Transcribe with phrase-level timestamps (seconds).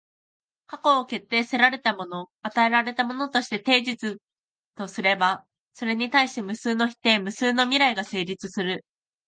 [0.65, 4.17] 過去を決定せられたもの、与えられたものとしてテージス
[4.75, 8.83] とすれば、それに対し無数の否定、無数の未来が成立する。